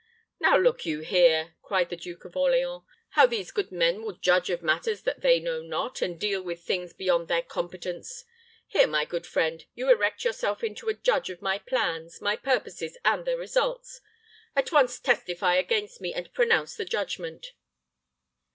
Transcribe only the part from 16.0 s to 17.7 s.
me, and pronounce the judgment."